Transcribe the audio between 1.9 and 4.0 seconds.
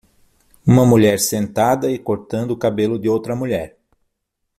e cortando o cabelo de outra mulher.